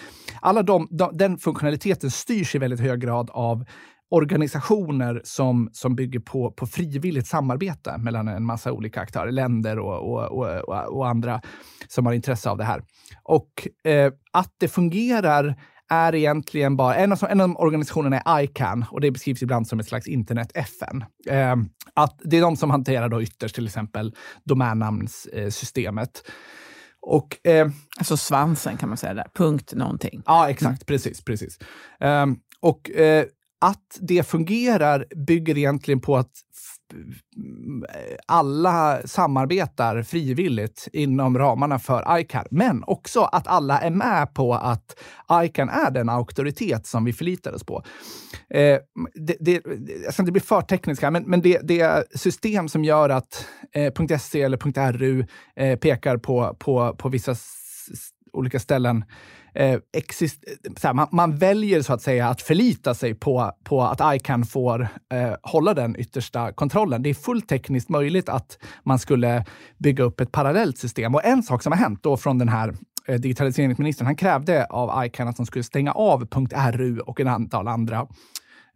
Alla 0.42 0.64
de, 0.64 0.88
de, 0.92 1.18
den 1.18 1.38
funktionaliteten 1.38 2.12
styrs 2.12 2.56
i 2.56 2.58
väldigt 2.58 2.80
hög 2.80 3.00
grad 3.00 3.30
av 3.30 3.66
organisationer 4.10 5.22
som, 5.24 5.70
som 5.74 5.96
bygger 5.96 6.20
på, 6.20 6.52
på 6.52 6.68
frivilligt 6.68 7.28
samarbete 7.28 7.98
mellan 7.98 8.28
en 8.28 8.46
massa 8.46 8.72
olika 8.72 9.02
aktörer, 9.02 9.32
länder 9.32 9.80
och, 9.80 10.14
och, 10.14 10.48
och, 10.68 10.98
och 10.98 11.08
andra 11.08 11.42
som 11.88 12.06
har 12.06 12.14
intresse 12.14 12.50
av 12.50 12.58
det 12.58 12.64
här. 12.64 12.84
Och 13.24 13.68
eh, 13.84 14.12
att 14.32 14.54
det 14.58 14.68
fungerar 14.68 15.56
är 15.90 16.16
egentligen 16.16 16.76
bara... 16.76 16.96
En 16.96 17.12
av, 17.12 17.20
en 17.30 17.42
av 17.42 17.56
organisationerna 17.58 18.20
är 18.20 18.44
ICANN 18.44 18.86
och 18.92 19.02
det 19.02 19.12
beskrivs 19.12 19.42
ibland 19.42 19.68
som 19.68 19.80
ett 19.80 19.88
slags 19.88 20.08
internet-FN. 20.08 21.04
Eh, 21.30 21.56
att 21.94 22.20
det 22.24 22.38
är 22.38 22.42
de 22.42 22.58
som 22.58 22.70
hanterar 22.70 23.10
då 23.10 23.22
ytterst 23.22 23.56
till 23.56 23.66
exempel 23.66 24.16
domännamnssystemet. 24.44 26.24
Och, 27.02 27.48
eh, 27.48 27.70
alltså 27.98 28.18
svansen 28.18 28.78
kan 28.78 28.90
man 28.90 28.98
säga 28.98 29.14
där, 29.14 29.28
punkt 29.36 29.74
någonting. 29.76 30.22
Ja, 30.26 30.50
exakt. 30.50 30.86
Precis. 30.86 31.24
precis. 31.24 31.60
Eh, 32.00 32.26
och 32.62 32.90
eh, 32.90 33.26
att 33.60 33.98
det 34.00 34.28
fungerar 34.28 35.06
bygger 35.16 35.58
egentligen 35.58 36.02
på 36.02 36.18
att 36.18 36.32
eh, 36.94 38.16
alla 38.26 39.00
samarbetar 39.06 40.04
frivilligt 40.04 40.88
inom 40.94 41.38
ramarna 41.38 41.80
för 41.80 42.20
ICAN, 42.20 42.46
men 42.52 42.84
också 42.84 43.22
att 43.22 43.48
alla 43.48 43.80
är 43.80 43.90
med 43.90 44.34
på 44.34 44.54
att 44.54 45.00
ICAN 45.44 45.70
är 45.70 45.92
den 45.92 46.10
auktoritet 46.10 46.88
som 46.88 47.06
vi 47.06 47.14
förlitar 47.14 47.54
oss 47.54 47.64
på. 47.64 47.84
Eh, 48.50 48.78
det, 49.14 49.38
det, 49.40 49.62
jag 50.04 50.14
ska 50.14 50.24
inte 50.24 50.32
bli 50.32 50.42
för 50.42 50.62
teknisk 50.62 51.02
här, 51.02 51.12
men, 51.12 51.24
men 51.24 51.42
det, 51.42 51.60
det 51.64 52.04
system 52.20 52.70
som 52.70 52.84
gör 52.84 53.10
att 53.10 53.46
eh, 53.76 54.18
.se 54.20 54.42
eller 54.42 54.92
.ru 54.92 55.26
eh, 55.56 55.80
pekar 55.80 56.18
på, 56.18 56.56
på, 56.60 56.96
på 56.98 57.10
vissa 57.10 57.36
olika 58.34 58.60
ställen 58.60 59.04
eh, 59.54 59.80
exist, 59.94 60.44
här, 60.84 60.94
man, 60.94 61.08
man, 61.12 61.38
väljer 61.38 61.82
så 61.82 61.94
att 61.94 62.02
säga 62.02 62.28
att 62.28 62.42
förlita 62.42 62.94
sig 62.94 63.16
på, 63.16 63.52
på 63.64 63.82
att 63.82 64.16
ICANN 64.16 64.46
får 64.46 64.88
eh, 65.14 65.36
hålla 65.44 65.74
den 65.74 66.00
yttersta 66.00 66.52
kontrollen. 66.52 67.04
Det 67.04 67.10
är 67.10 67.14
fullt 67.14 67.50
tekniskt 67.50 67.90
möjligt 67.90 68.30
att 68.30 68.58
man 68.84 69.00
skulle 69.00 69.46
bygga 69.78 70.04
upp 70.04 70.20
ett 70.20 70.32
parallellt 70.32 70.78
system. 70.78 71.16
Och 71.16 71.26
en 71.26 71.44
sak 71.44 71.64
som 71.64 71.72
har 71.72 71.80
hänt 71.80 72.04
då 72.04 72.18
från 72.18 72.38
den 72.38 72.50
här 72.50 72.74
eh, 73.08 73.16
digitaliseringsministern, 73.16 74.06
han 74.06 74.16
krävde 74.16 74.66
av 74.66 75.06
ICANN 75.06 75.28
att 75.28 75.38
de 75.38 75.46
skulle 75.46 75.64
stänga 75.64 75.92
av 75.92 76.28
.ru 76.74 77.00
och 77.00 77.20
ett 77.20 77.28
antal 77.28 77.68
andra 77.68 78.08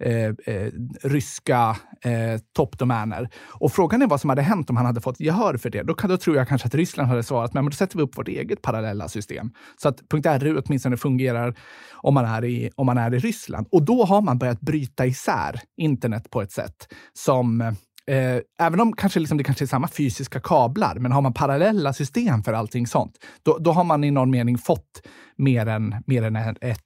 Eh, 0.05 0.55
eh, 0.55 0.71
ryska 1.03 1.77
eh, 2.01 2.39
toppdomäner. 2.55 3.29
Och 3.49 3.71
frågan 3.71 4.01
är 4.01 4.07
vad 4.07 4.21
som 4.21 4.29
hade 4.29 4.41
hänt 4.41 4.69
om 4.69 4.77
han 4.77 4.85
hade 4.85 5.01
fått 5.01 5.19
gehör 5.19 5.57
för 5.57 5.69
det. 5.69 5.83
Då, 5.83 5.93
då 5.93 6.17
tror 6.17 6.35
jag 6.35 6.47
kanske 6.47 6.67
att 6.67 6.75
Ryssland 6.75 7.09
hade 7.09 7.23
svarat, 7.23 7.53
men 7.53 7.65
då 7.65 7.71
sätter 7.71 7.97
vi 7.97 8.03
upp 8.03 8.17
vårt 8.17 8.27
eget 8.27 8.61
parallella 8.61 9.07
system. 9.07 9.51
Så 9.81 9.89
att 9.89 10.01
.ru 10.41 10.61
åtminstone 10.65 10.97
fungerar 10.97 11.55
om 11.91 12.13
man, 12.13 12.25
är 12.25 12.45
i, 12.45 12.69
om 12.75 12.85
man 12.85 12.97
är 12.97 13.13
i 13.13 13.19
Ryssland. 13.19 13.67
Och 13.71 13.85
då 13.85 14.05
har 14.05 14.21
man 14.21 14.37
börjat 14.37 14.61
bryta 14.61 15.05
isär 15.05 15.59
internet 15.77 16.29
på 16.29 16.41
ett 16.41 16.51
sätt 16.51 16.93
som 17.13 17.75
Eh, 18.07 18.39
även 18.59 18.79
om 18.79 18.93
kanske 18.93 19.19
liksom, 19.19 19.37
det 19.37 19.43
kanske 19.43 19.65
är 19.65 19.67
samma 19.67 19.87
fysiska 19.87 20.39
kablar, 20.39 20.95
men 20.95 21.11
har 21.11 21.21
man 21.21 21.33
parallella 21.33 21.93
system 21.93 22.43
för 22.43 22.53
allting 22.53 22.87
sånt, 22.87 23.17
då, 23.43 23.57
då 23.57 23.71
har 23.71 23.83
man 23.83 24.03
i 24.03 24.11
någon 24.11 24.29
mening 24.29 24.57
fått 24.57 25.01
mer 25.37 25.67
än, 25.67 25.95
mer 26.07 26.23
än 26.23 26.35
ett, 26.35 26.57
ett, 26.61 26.79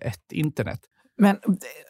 ett 0.00 0.32
internet. 0.32 0.80
Men 1.20 1.36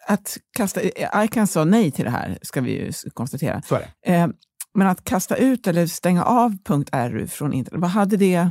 att 0.07 0.39
kasta... 0.57 0.81
ICANN 1.25 1.47
sa 1.47 1.65
nej 1.65 1.91
till 1.91 2.05
det 2.05 2.11
här, 2.11 2.39
ska 2.43 2.61
vi 2.61 2.71
ju 2.71 2.93
konstatera. 3.15 3.63
Så 3.63 3.75
är 3.75 3.81
det. 3.81 4.15
Eh, 4.15 4.29
men 4.75 4.87
att 4.87 5.05
kasta 5.05 5.37
ut 5.37 5.67
eller 5.67 5.87
stänga 5.87 6.25
av 6.25 6.57
.ru 6.93 7.27
från 7.27 7.53
internet, 7.53 7.81
vad 7.81 7.91
hade 7.91 8.17
det... 8.17 8.51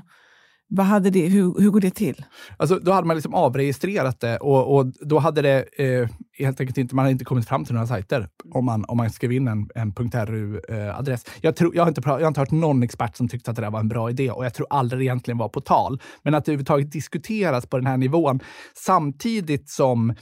Vad 0.71 0.86
hade 0.86 1.09
det, 1.09 1.27
hur, 1.27 1.62
hur 1.62 1.69
går 1.69 1.79
det 1.79 1.91
till? 1.91 2.25
Alltså, 2.57 2.79
då 2.79 2.91
hade 2.91 3.07
man 3.07 3.15
liksom 3.15 3.33
avregistrerat 3.33 4.19
det 4.19 4.38
och, 4.38 4.75
och 4.75 4.86
då 5.01 5.19
hade 5.19 5.41
det 5.41 5.65
eh, 5.77 6.09
helt 6.39 6.59
enkelt 6.59 6.77
inte, 6.77 6.95
man 6.95 7.03
hade 7.03 7.12
inte 7.12 7.25
kommit 7.25 7.48
fram 7.48 7.65
till 7.65 7.74
några 7.74 7.88
sajter 7.88 8.29
om 8.51 8.65
man, 8.65 8.86
om 8.88 8.98
man 8.98 9.09
skrev 9.09 9.31
in 9.31 9.48
en, 9.48 9.69
en 9.75 9.93
.ru-adress. 10.27 11.24
Eh, 11.24 11.31
jag, 11.41 11.53
jag, 11.74 11.83
har 11.83 11.88
inte, 11.88 12.01
jag 12.05 12.19
har 12.19 12.27
inte 12.27 12.39
hört 12.39 12.51
någon 12.51 12.83
expert 12.83 13.17
som 13.17 13.27
tyckte 13.27 13.51
att 13.51 13.55
det 13.55 13.62
där 13.62 13.71
var 13.71 13.79
en 13.79 13.88
bra 13.88 14.09
idé 14.09 14.31
och 14.31 14.45
jag 14.45 14.53
tror 14.53 14.67
aldrig 14.69 15.00
det 15.00 15.05
egentligen 15.05 15.38
var 15.38 15.50
på 15.50 15.62
tal. 15.62 16.01
Men 16.24 16.36
att 16.36 16.45
det 16.45 16.51
överhuvudtaget 16.51 16.91
diskuteras 16.91 17.65
på 17.65 17.77
den 17.77 17.88
här 17.88 17.98
nivån 17.98 18.39
samtidigt 18.75 19.69
som 19.69 20.13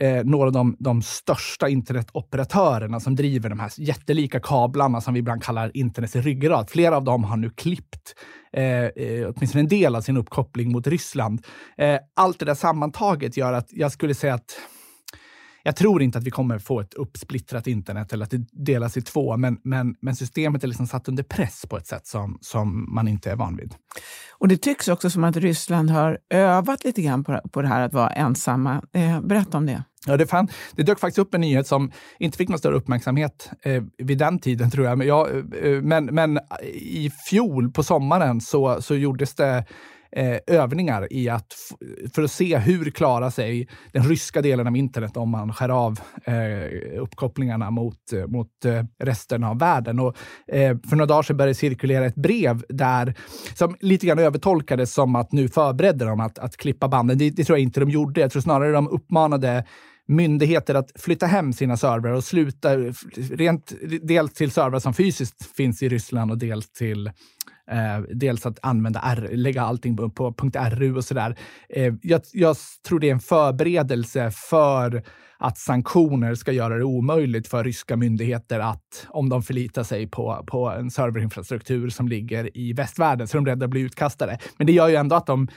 eh, 0.00 0.24
några 0.24 0.46
av 0.46 0.52
de, 0.52 0.76
de, 0.78 1.02
största 1.02 1.68
internetoperatörerna 1.68 3.00
som 3.00 3.14
driver 3.14 3.48
de 3.48 3.60
här 3.60 3.72
jättelika 3.76 4.40
kablarna 4.40 5.00
som 5.00 5.14
vi 5.14 5.20
ibland 5.20 5.42
kallar 5.42 5.76
internets 5.76 6.16
ryggrad. 6.16 6.70
Flera 6.70 6.96
av 6.96 7.04
dem 7.04 7.24
har 7.24 7.36
nu 7.36 7.50
klippt 7.50 8.14
eh, 8.52 8.64
eh, 8.64 9.32
åtminstone 9.36 9.60
en 9.60 9.68
del 9.68 9.96
av 9.96 10.00
sin 10.00 10.16
uppkoppling 10.16 10.72
mot 10.72 10.86
Ryssland. 10.86 11.46
Eh, 11.78 11.98
allt 12.16 12.38
det 12.38 12.44
där 12.44 12.54
sammantaget 12.54 13.36
gör 13.36 13.52
att 13.52 13.68
jag 13.72 13.92
skulle 13.92 14.14
säga 14.14 14.34
att 14.34 14.60
jag 15.62 15.76
tror 15.76 16.02
inte 16.02 16.18
att 16.18 16.24
vi 16.24 16.30
kommer 16.30 16.58
få 16.58 16.80
ett 16.80 16.94
uppsplittrat 16.94 17.66
internet 17.66 18.12
eller 18.12 18.24
att 18.24 18.30
det 18.30 18.46
delas 18.52 18.96
i 18.96 19.02
två, 19.02 19.36
men, 19.36 19.58
men, 19.64 19.94
men 20.00 20.16
systemet 20.16 20.64
är 20.64 20.68
liksom 20.68 20.86
satt 20.86 21.08
under 21.08 21.22
press 21.22 21.66
på 21.70 21.76
ett 21.76 21.86
sätt 21.86 22.06
som, 22.06 22.38
som 22.40 22.94
man 22.94 23.08
inte 23.08 23.30
är 23.30 23.36
van 23.36 23.56
vid. 23.56 23.74
Och 24.38 24.48
det 24.48 24.56
tycks 24.56 24.88
också 24.88 25.10
som 25.10 25.24
att 25.24 25.36
Ryssland 25.36 25.90
har 25.90 26.18
övat 26.30 26.84
lite 26.84 27.02
grann 27.02 27.24
på, 27.24 27.40
på 27.52 27.62
det 27.62 27.68
här 27.68 27.80
att 27.80 27.92
vara 27.92 28.10
ensamma. 28.10 28.82
Eh, 28.92 29.20
berätta 29.20 29.58
om 29.58 29.66
det. 29.66 29.84
Ja, 30.06 30.16
det, 30.16 30.26
fann, 30.26 30.48
det 30.76 30.82
dök 30.82 30.98
faktiskt 30.98 31.18
upp 31.18 31.34
en 31.34 31.40
nyhet 31.40 31.66
som 31.66 31.92
inte 32.18 32.38
fick 32.38 32.48
någon 32.48 32.58
större 32.58 32.76
uppmärksamhet 32.76 33.50
eh, 33.62 33.82
vid 33.98 34.18
den 34.18 34.38
tiden, 34.38 34.70
tror 34.70 34.86
jag. 34.86 34.98
Men, 34.98 35.06
ja, 35.06 35.28
eh, 35.62 35.82
men, 35.82 36.04
men 36.04 36.36
eh, 36.36 36.42
i 36.72 37.10
fjol 37.30 37.70
på 37.72 37.82
sommaren 37.82 38.40
så, 38.40 38.82
så 38.82 38.94
gjordes 38.94 39.34
det 39.34 39.64
eh, 40.16 40.36
övningar 40.46 41.12
i 41.12 41.28
att 41.28 41.54
för 42.14 42.22
att 42.22 42.30
se 42.30 42.58
hur 42.58 42.90
klarar 42.90 43.30
sig 43.30 43.68
den 43.92 44.02
ryska 44.02 44.42
delen 44.42 44.66
av 44.66 44.76
internet 44.76 45.16
om 45.16 45.30
man 45.30 45.52
skär 45.52 45.68
av 45.68 46.00
eh, 46.24 47.00
uppkopplingarna 47.00 47.70
mot, 47.70 48.12
eh, 48.12 48.26
mot 48.26 48.64
eh, 48.64 48.84
resten 48.98 49.44
av 49.44 49.58
världen. 49.58 50.00
Och, 50.00 50.16
eh, 50.48 50.76
för 50.88 50.96
några 50.96 51.06
dagar 51.06 51.22
sedan 51.22 51.36
började 51.36 51.50
det 51.50 51.54
cirkulera 51.54 52.06
ett 52.06 52.14
brev 52.14 52.64
där 52.68 53.14
som 53.54 53.76
lite 53.80 54.06
grann 54.06 54.18
övertolkades 54.18 54.94
som 54.94 55.16
att 55.16 55.32
nu 55.32 55.48
förberedde 55.48 56.04
de 56.04 56.20
att, 56.20 56.38
att 56.38 56.56
klippa 56.56 56.88
banden. 56.88 57.18
Det, 57.18 57.30
det 57.30 57.44
tror 57.44 57.58
jag 57.58 57.62
inte 57.62 57.80
de 57.80 57.90
gjorde. 57.90 58.20
Jag 58.20 58.30
tror 58.30 58.42
snarare 58.42 58.72
de 58.72 58.88
uppmanade 58.88 59.64
myndigheter 60.10 60.74
att 60.74 60.92
flytta 60.94 61.26
hem 61.26 61.52
sina 61.52 61.76
servrar 61.76 62.12
och 62.12 62.24
sluta, 62.24 62.76
rent, 63.16 63.72
dels 64.02 64.32
till 64.32 64.50
servrar 64.50 64.78
som 64.78 64.94
fysiskt 64.94 65.56
finns 65.56 65.82
i 65.82 65.88
Ryssland 65.88 66.30
och 66.30 66.38
dels 66.38 66.72
till 66.72 67.06
eh, 67.70 68.00
dels 68.14 68.46
att 68.46 68.58
använda 68.62 69.00
R, 69.04 69.28
lägga 69.32 69.62
allting 69.62 69.96
på, 69.96 70.10
på 70.10 70.50
.ru 70.70 70.96
och 70.96 71.04
sådär. 71.04 71.36
Eh, 71.68 71.94
jag, 72.02 72.20
jag 72.32 72.56
tror 72.88 73.00
det 73.00 73.08
är 73.08 73.12
en 73.12 73.20
förberedelse 73.20 74.30
för 74.30 75.02
att 75.38 75.58
sanktioner 75.58 76.34
ska 76.34 76.52
göra 76.52 76.78
det 76.78 76.84
omöjligt 76.84 77.48
för 77.48 77.64
ryska 77.64 77.96
myndigheter 77.96 78.60
att, 78.60 79.06
om 79.08 79.28
de 79.28 79.42
förlitar 79.42 79.82
sig 79.82 80.06
på, 80.06 80.44
på 80.46 80.70
en 80.70 80.90
serverinfrastruktur 80.90 81.90
som 81.90 82.08
ligger 82.08 82.56
i 82.56 82.72
västvärlden, 82.72 83.28
så 83.28 83.36
är 83.36 83.40
de 83.40 83.46
rädda 83.46 83.64
att 83.64 83.70
bli 83.70 83.80
utkastade. 83.80 84.38
Men 84.56 84.66
det 84.66 84.72
gör 84.72 84.88
ju 84.88 84.94
ändå 84.94 85.16
att 85.16 85.26
de 85.26 85.48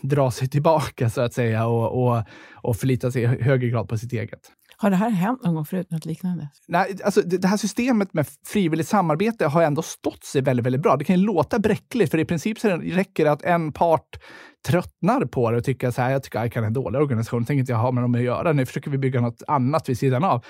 dra 0.00 0.30
sig 0.30 0.48
tillbaka 0.48 1.10
så 1.10 1.20
att 1.20 1.34
säga 1.34 1.66
och, 1.66 2.04
och, 2.04 2.22
och 2.54 2.76
förlita 2.76 3.10
sig 3.10 3.22
i 3.22 3.26
högre 3.26 3.68
grad 3.68 3.88
på 3.88 3.98
sitt 3.98 4.12
eget. 4.12 4.40
Har 4.76 4.90
det 4.90 4.96
här 4.96 5.10
hänt 5.10 5.42
någon 5.42 5.54
gång 5.54 5.64
förut, 5.64 5.90
något 5.90 6.06
liknande? 6.06 6.48
Nej, 6.68 6.96
alltså 7.04 7.20
det 7.20 7.48
här 7.48 7.56
systemet 7.56 8.14
med 8.14 8.26
frivilligt 8.46 8.88
samarbete 8.88 9.46
har 9.46 9.62
ändå 9.62 9.82
stått 9.82 10.24
sig 10.24 10.42
väldigt, 10.42 10.66
väldigt 10.66 10.82
bra. 10.82 10.96
Det 10.96 11.04
kan 11.04 11.16
ju 11.16 11.26
låta 11.26 11.58
bräckligt, 11.58 12.10
för 12.10 12.18
i 12.18 12.24
princip 12.24 12.58
så 12.58 12.68
räcker 12.68 13.24
det 13.24 13.32
att 13.32 13.42
en 13.42 13.72
part 13.72 14.18
tröttnar 14.66 15.24
på 15.24 15.50
det 15.50 15.56
och 15.56 15.64
tycker 15.64 15.90
så 15.90 16.02
här, 16.02 16.10
jag 16.10 16.22
tycker 16.22 16.44
ICANN 16.44 16.64
är 16.64 16.66
en 16.66 16.72
dålig 16.72 17.00
organisation, 17.00 17.44
tänker 17.44 17.60
inte 17.60 17.72
jag 17.72 17.78
ha 17.78 17.92
med 17.92 18.04
dem 18.04 18.14
att 18.14 18.22
göra. 18.22 18.52
Nu 18.52 18.66
försöker 18.66 18.90
vi 18.90 18.98
bygga 18.98 19.20
något 19.20 19.42
annat 19.46 19.88
vid 19.88 19.98
sidan 19.98 20.24
av. 20.24 20.44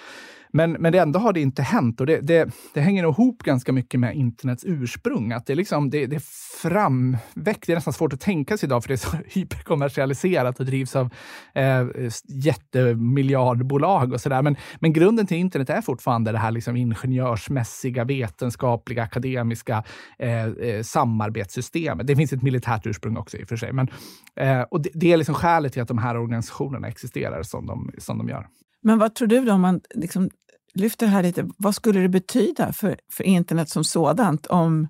Men, 0.54 0.72
men 0.72 0.92
det 0.92 0.98
ändå 0.98 1.18
har 1.18 1.32
det 1.32 1.40
inte 1.40 1.62
hänt 1.62 2.00
och 2.00 2.06
det, 2.06 2.20
det, 2.20 2.50
det 2.74 2.80
hänger 2.80 3.02
nog 3.02 3.14
ihop 3.14 3.42
ganska 3.42 3.72
mycket 3.72 4.00
med 4.00 4.16
internets 4.16 4.64
ursprung. 4.64 5.32
Att 5.32 5.46
det, 5.46 5.54
liksom, 5.54 5.90
det, 5.90 6.06
det 6.06 6.16
är 6.16 6.22
framväxt. 6.62 7.66
Det 7.66 7.72
är 7.72 7.74
nästan 7.74 7.92
svårt 7.92 8.12
att 8.12 8.20
tänka 8.20 8.56
sig 8.56 8.66
idag 8.66 8.82
för 8.82 8.88
det 8.88 8.94
är 8.94 8.96
så 8.96 9.16
hyperkommersialiserat 9.26 10.60
och 10.60 10.66
drivs 10.66 10.96
av 10.96 11.10
eh, 11.54 11.86
jättemiljardbolag 12.28 14.12
och 14.12 14.20
sådär. 14.20 14.42
Men, 14.42 14.56
men 14.80 14.92
grunden 14.92 15.26
till 15.26 15.36
internet 15.36 15.70
är 15.70 15.80
fortfarande 15.80 16.32
det 16.32 16.38
här 16.38 16.50
liksom 16.50 16.76
ingenjörsmässiga, 16.76 18.04
vetenskapliga, 18.04 19.02
akademiska 19.02 19.84
eh, 20.18 20.46
eh, 20.46 20.82
samarbetssystemet. 20.82 22.06
Det 22.06 22.16
finns 22.16 22.32
ett 22.32 22.42
militärt 22.42 22.86
ursprung 22.86 23.16
också 23.16 23.36
i 23.36 23.44
och 23.44 23.48
för 23.48 23.56
sig. 23.56 23.72
Men, 23.72 23.88
eh, 24.36 24.60
och 24.60 24.82
det, 24.82 24.90
det, 24.94 25.12
är 25.12 25.16
liksom 25.16 25.34
skälet 25.34 25.72
till 25.72 25.82
att 25.82 25.88
de 25.88 25.98
här 25.98 26.16
organisationerna 26.16 26.88
existerar 26.88 27.42
som 27.42 27.66
de, 27.66 27.90
som 27.98 28.18
de 28.18 28.28
gör. 28.28 28.46
Men 28.82 28.98
vad 28.98 29.14
tror 29.14 29.28
du 29.28 29.44
då, 29.44 29.52
om 29.52 29.60
man 29.60 29.80
liksom 29.94 30.30
lyfter 30.74 31.06
det 31.06 31.12
här 31.12 31.22
lite, 31.22 31.48
vad 31.58 31.74
skulle 31.74 32.00
det 32.00 32.08
betyda 32.08 32.72
för, 32.72 32.96
för 33.12 33.24
internet 33.24 33.68
som 33.68 33.84
sådant 33.84 34.46
om 34.46 34.88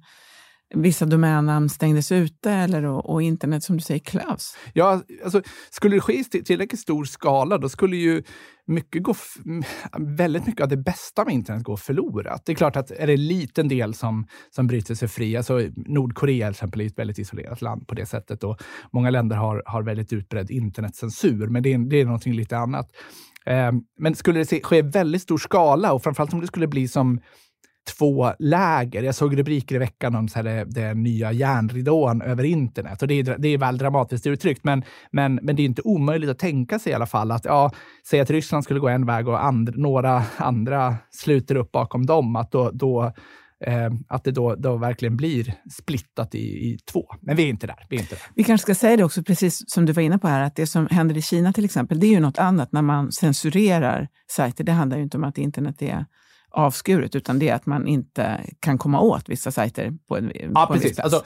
vissa 0.75 1.07
domännamn 1.07 1.69
stängdes 1.69 2.13
ute 2.13 2.51
eller, 2.51 2.85
och, 2.85 3.11
och, 3.11 3.23
internet 3.23 3.65
som 3.65 3.77
du 3.77 3.83
säger 3.83 4.01
klövs? 4.01 4.57
Ja, 4.73 5.03
alltså, 5.25 5.43
skulle 5.71 5.97
det 5.97 6.01
ske 6.01 6.13
i 6.13 6.25
tillräckligt 6.25 6.81
stor 6.81 7.05
skala, 7.05 7.59
då 7.59 7.69
skulle 7.69 7.97
ju 7.97 8.23
mycket 8.67 9.03
gå, 9.03 9.15
väldigt 9.99 10.47
mycket 10.47 10.61
av 10.61 10.69
det 10.69 10.77
bästa 10.77 11.25
med 11.25 11.35
internet 11.35 11.63
gå 11.63 11.77
förlorat. 11.77 12.43
Det 12.47 12.53
är 12.53 12.57
klart 12.57 12.77
att 12.77 12.91
är 12.91 13.07
det 13.07 13.13
en 13.13 13.27
liten 13.27 13.69
del 13.69 13.95
som, 13.95 14.27
som 14.51 14.67
bryter 14.67 14.95
sig 14.95 15.09
fri, 15.09 15.37
alltså 15.37 15.61
Nordkorea 15.77 16.47
till 16.47 16.51
exempel 16.51 16.81
är 16.81 16.87
ett 16.87 16.99
väldigt 16.99 17.19
isolerat 17.19 17.63
land 17.63 17.89
på 17.89 17.95
det 17.95 18.07
sättet 18.07 18.45
och 18.45 18.63
många 18.93 19.11
länder 19.11 19.37
har, 19.37 19.63
har 19.67 19.83
väldigt 19.83 20.13
utbredd 20.13 20.51
internetcensur, 20.51 21.47
men 21.47 21.63
det 21.63 21.73
är, 21.73 21.79
det 21.79 22.01
är 22.01 22.05
någonting 22.05 22.35
lite 22.35 22.59
annat. 22.59 22.91
Ehm, 23.47 23.81
men 23.99 24.15
skulle 24.15 24.45
det 24.45 24.65
ske 24.65 24.77
i 24.77 24.83
väldigt 24.83 25.23
stor 25.23 25.39
skala 25.39 25.93
och 25.93 26.03
framförallt 26.03 26.33
om 26.33 26.41
det 26.41 26.47
skulle 26.47 26.67
bli 26.67 26.89
som 26.89 27.21
två 27.99 28.33
läger. 28.39 29.03
Jag 29.03 29.15
såg 29.15 29.39
rubriker 29.39 29.75
i 29.75 29.79
veckan 29.79 30.15
om 30.15 30.29
så 30.29 30.39
här, 30.39 30.47
eh, 30.47 30.65
det, 30.67 30.81
det 30.81 30.95
nya 30.95 31.33
järnridån 31.33 32.23
över 32.23 32.45
internet. 32.45 33.03
Och 33.03 33.09
det 33.09 33.15
är, 33.15 33.37
det 33.39 33.49
är 33.49 33.59
väl 33.59 33.79
dramatiskt 33.79 34.27
uttryckt, 34.27 34.65
men, 34.65 34.85
men, 35.11 35.35
men 35.43 35.57
det 35.57 35.63
är 35.63 35.65
inte 35.65 35.83
omöjligt 35.83 36.31
att 36.31 36.39
tänka 36.39 36.79
sig 36.79 36.93
i 36.93 36.95
alla 36.95 37.07
fall 37.07 37.31
att 37.31 37.45
ja, 37.45 37.71
säg 38.07 38.21
att 38.21 38.31
Ryssland 38.31 38.65
skulle 38.65 38.81
gå 38.81 38.89
en 38.89 39.07
väg 39.07 39.29
och 39.29 39.45
and, 39.45 39.77
några 39.77 40.23
andra 40.37 40.97
sluter 41.11 41.55
upp 41.55 41.73
bakom 41.73 42.07
dem, 42.07 42.37
att 42.37 42.51
då, 42.51 42.71
då 42.71 43.13
eh, 43.67 43.91
att 44.09 44.25
det 44.25 44.31
då, 44.31 44.55
då 44.55 44.77
verkligen 44.77 45.17
blir 45.17 45.55
splittat 45.71 46.35
i, 46.35 46.39
i 46.39 46.79
två. 46.93 47.07
Men 47.21 47.37
vi 47.37 47.43
är 47.43 47.49
inte 47.49 47.67
där. 47.67 47.87
Vi, 47.89 47.97
är 47.97 48.01
inte 48.01 48.15
där. 48.15 48.23
vi 48.35 48.45
kanske 48.45 48.63
ska 48.63 48.75
säga 48.75 48.97
det 48.97 49.05
också, 49.05 49.23
precis 49.23 49.63
som 49.67 49.87
du 49.87 49.93
var 49.93 50.03
inne 50.03 50.19
på 50.19 50.29
här, 50.29 50.43
att 50.43 50.57
det 50.57 50.67
som 50.67 50.87
händer 50.87 51.17
i 51.17 51.23
Kina 51.23 51.53
till 51.53 51.65
exempel, 51.65 52.01
det 52.01 52.07
är 52.07 52.11
ju 52.11 52.21
något 52.21 52.39
annat 52.39 52.73
när 52.73 52.83
man 52.83 53.13
censurerar 53.13 54.09
sajter. 54.31 54.65
Det 54.65 54.73
handlar 54.73 54.97
ju 54.97 55.03
inte 55.03 55.17
om 55.17 55.25
att 55.25 55.39
internet 55.39 55.83
är 55.83 56.07
avskuret, 56.55 57.17
utan 57.17 57.39
det 57.39 57.49
är 57.49 57.55
att 57.55 57.67
man 57.67 57.87
inte 57.87 58.41
kan 58.61 58.79
komma 58.79 59.01
åt 59.01 59.29
vissa 59.29 59.51
sajter 59.51 59.93
på 60.09 60.17
en, 60.17 60.33
ja, 60.35 60.67
på 60.67 60.75
en 60.75 60.81
precis. 60.81 60.99
Alltså, 60.99 61.23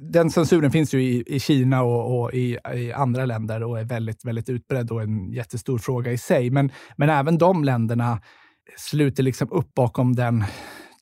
den 0.00 0.30
censuren 0.30 0.70
finns 0.70 0.94
ju 0.94 1.02
i, 1.02 1.24
i 1.26 1.40
Kina 1.40 1.82
och, 1.82 2.20
och 2.20 2.34
i, 2.34 2.58
i, 2.74 2.92
andra 2.92 3.24
länder 3.24 3.62
och 3.62 3.80
är 3.80 3.84
väldigt, 3.84 4.24
väldigt 4.24 4.48
utbredd 4.48 4.90
och 4.90 5.02
en 5.02 5.32
jättestor 5.32 5.78
fråga 5.78 6.12
i 6.12 6.18
sig. 6.18 6.50
Men, 6.50 6.72
men 6.96 7.10
även 7.10 7.38
de 7.38 7.64
länderna 7.64 8.20
sluter 8.76 9.22
liksom 9.22 9.52
upp 9.52 9.74
bakom 9.74 10.16
den 10.16 10.44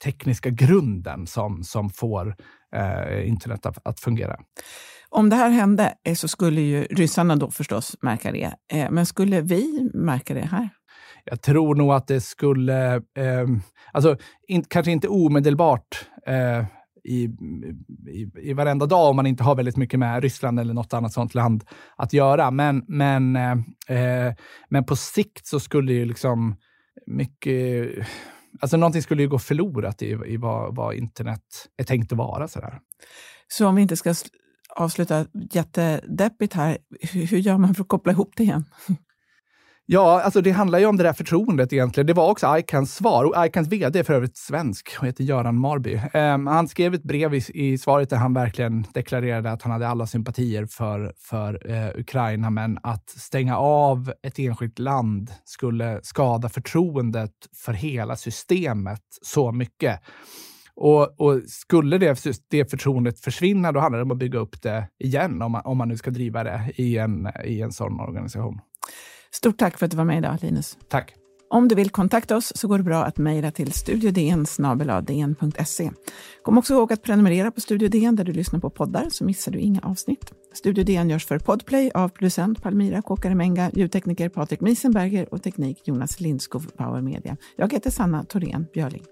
tekniska 0.04 0.50
grunden 0.50 1.26
som, 1.26 1.64
som 1.64 1.90
får 1.90 2.36
eh, 2.76 3.28
internet 3.28 3.66
att, 3.66 3.78
att, 3.84 4.00
fungera. 4.00 4.36
Om 5.08 5.30
det 5.30 5.36
här 5.36 5.50
hände 5.50 5.94
eh, 6.04 6.14
så 6.14 6.28
skulle 6.28 6.60
ju 6.60 6.82
ryssarna 6.84 7.36
då 7.36 7.50
förstås 7.50 7.96
märka 8.02 8.32
det. 8.32 8.52
Eh, 8.72 8.90
men 8.90 9.06
skulle 9.06 9.40
vi 9.40 9.90
märka 9.94 10.34
det 10.34 10.46
här? 10.46 10.68
Jag 11.24 11.42
tror 11.42 11.74
nog 11.74 11.92
att 11.92 12.06
det 12.06 12.20
skulle, 12.20 12.94
eh, 12.96 13.46
alltså 13.92 14.16
in, 14.48 14.64
kanske 14.64 14.92
inte 14.92 15.08
omedelbart 15.08 16.06
eh, 16.26 16.64
i, 17.04 17.24
i, 18.08 18.30
i 18.42 18.52
varenda 18.52 18.86
dag 18.86 19.10
om 19.10 19.16
man 19.16 19.26
inte 19.26 19.44
har 19.44 19.54
väldigt 19.54 19.76
mycket 19.76 20.00
med 20.00 20.22
Ryssland 20.22 20.60
eller 20.60 20.74
något 20.74 20.92
annat 20.92 21.12
sånt 21.12 21.34
land 21.34 21.64
att 21.96 22.12
göra. 22.12 22.50
Men, 22.50 22.84
men, 22.88 23.36
eh, 23.36 24.34
men 24.68 24.84
på 24.84 24.96
sikt 24.96 25.46
så 25.46 25.60
skulle 25.60 25.92
ju 25.92 26.04
liksom 26.04 26.56
mycket 27.06 27.88
Alltså 28.60 28.76
någonting 28.76 29.02
skulle 29.02 29.22
ju 29.22 29.28
gå 29.28 29.38
förlorat 29.38 30.02
i, 30.02 30.18
i 30.26 30.36
vad, 30.36 30.76
vad 30.76 30.94
internet 30.94 31.68
är 31.76 31.84
tänkt 31.84 32.12
att 32.12 32.18
vara. 32.18 32.48
Sådär. 32.48 32.80
Så 33.48 33.66
om 33.66 33.74
vi 33.74 33.82
inte 33.82 33.96
ska 33.96 34.14
avsluta 34.76 35.26
jättedeppigt 35.52 36.54
här, 36.54 36.78
hur, 37.00 37.26
hur 37.26 37.38
gör 37.38 37.58
man 37.58 37.74
för 37.74 37.82
att 37.82 37.88
koppla 37.88 38.12
ihop 38.12 38.32
det 38.36 38.42
igen? 38.42 38.64
Ja, 39.92 40.22
alltså 40.22 40.40
det 40.40 40.50
handlar 40.50 40.78
ju 40.78 40.86
om 40.86 40.96
det 40.96 41.02
där 41.02 41.12
förtroendet 41.12 41.72
egentligen. 41.72 42.06
Det 42.06 42.12
var 42.12 42.30
också 42.30 42.58
ICANs 42.58 42.94
svar. 42.94 43.24
Och 43.24 43.46
ICANs 43.46 43.68
vd 43.68 43.98
är 43.98 44.02
för 44.02 44.14
övrigt 44.14 44.36
svensk 44.36 44.96
och 45.00 45.06
heter 45.06 45.24
Göran 45.24 45.58
Marby. 45.58 46.00
Um, 46.14 46.46
han 46.46 46.68
skrev 46.68 46.94
ett 46.94 47.02
brev 47.02 47.34
i, 47.34 47.42
i, 47.54 47.78
svaret 47.78 48.10
där 48.10 48.16
han 48.16 48.34
verkligen 48.34 48.86
deklarerade 48.94 49.50
att 49.50 49.62
han 49.62 49.72
hade 49.72 49.88
alla 49.88 50.06
sympatier 50.06 50.66
för, 50.66 51.12
för 51.16 51.70
uh, 51.70 52.00
Ukraina, 52.00 52.50
men 52.50 52.78
att 52.82 53.10
stänga 53.10 53.56
av 53.58 54.12
ett 54.22 54.38
enskilt 54.38 54.78
land 54.78 55.30
skulle 55.44 56.00
skada 56.02 56.48
förtroendet 56.48 57.34
för 57.64 57.72
hela 57.72 58.16
systemet 58.16 59.02
så 59.22 59.52
mycket. 59.52 60.00
Och, 60.74 61.20
och, 61.20 61.40
skulle 61.46 61.98
det, 61.98 62.24
det 62.50 62.70
förtroendet 62.70 63.20
försvinna, 63.20 63.72
då 63.72 63.80
handlar 63.80 63.98
det 63.98 64.04
om 64.04 64.10
att 64.10 64.18
bygga 64.18 64.38
upp 64.38 64.62
det 64.62 64.88
igen, 64.98 65.42
om 65.42 65.52
man, 65.52 65.62
om 65.64 65.78
man 65.78 65.88
nu 65.88 65.96
ska 65.96 66.10
driva 66.10 66.44
det 66.44 66.72
i 66.76 66.98
en, 66.98 67.28
i 67.44 67.60
en 67.60 67.72
sån 67.72 68.00
organisation. 68.00 68.60
Stort 69.32 69.58
tack 69.58 69.78
för 69.78 69.86
att 69.86 69.90
du 69.90 69.96
var 69.96 70.04
med 70.04 70.18
idag, 70.18 70.38
Linus. 70.40 70.78
Tack. 70.88 71.14
Om 71.52 71.68
du 71.68 71.74
vill 71.74 71.90
kontakta 71.90 72.36
oss 72.36 72.52
så 72.54 72.68
går 72.68 72.78
det 72.78 72.84
bra 72.84 73.04
att 73.04 73.18
mejla 73.18 73.50
till 73.50 73.72
studiodn 73.72 74.46
Kom 76.42 76.58
också 76.58 76.74
ihåg 76.74 76.92
att 76.92 77.02
prenumerera 77.02 77.50
på 77.50 77.60
Studio 77.60 77.88
DN 77.88 78.16
där 78.16 78.24
du 78.24 78.32
lyssnar 78.32 78.60
på 78.60 78.70
poddar 78.70 79.06
så 79.10 79.24
missar 79.24 79.52
du 79.52 79.58
inga 79.58 79.80
avsnitt. 79.80 80.32
Studio 80.54 80.84
DN 80.84 81.10
görs 81.10 81.26
för 81.26 81.38
Podplay 81.38 81.90
av 81.94 82.08
producent 82.08 82.62
Palmira 82.62 83.02
Kåkaremenga, 83.02 83.70
ljudtekniker 83.74 84.28
Patrik 84.28 84.60
Miesenberger 84.60 85.34
och 85.34 85.42
teknik 85.42 85.80
Jonas 85.84 86.20
Lindskov 86.20 86.70
Power 86.76 87.00
Media. 87.00 87.36
Jag 87.56 87.72
heter 87.72 87.90
Sanna 87.90 88.24
Thorén 88.24 88.66
Björling. 88.72 89.04